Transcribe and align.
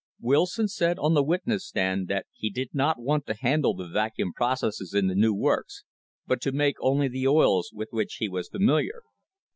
Wilson 0.19 0.67
said 0.67 0.97
on 0.97 1.13
the 1.13 1.21
witness 1.21 1.67
stand 1.67 2.07
that 2.07 2.25
he 2.33 2.49
did 2.49 2.71
not 2.73 2.99
want 2.99 3.27
to 3.27 3.35
handle 3.37 3.75
the 3.75 3.87
Vacuum 3.87 4.33
processes 4.33 4.95
in 4.95 5.05
the 5.05 5.13
new 5.13 5.31
works, 5.35 5.83
but 6.25 6.41
to 6.41 6.51
make 6.51 6.77
only 6.81 7.07
the 7.07 7.27
oils 7.27 7.69
with 7.71 7.89
which 7.91 8.15
he 8.15 8.27
was 8.27 8.49
familiar. 8.49 9.03